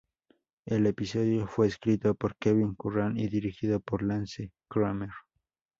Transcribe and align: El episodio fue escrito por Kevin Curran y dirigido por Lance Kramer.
El 0.65 0.87
episodio 0.87 1.45
fue 1.45 1.67
escrito 1.67 2.15
por 2.15 2.35
Kevin 2.37 2.73
Curran 2.73 3.17
y 3.19 3.27
dirigido 3.27 3.79
por 3.79 4.01
Lance 4.01 4.51
Kramer. 4.67 5.11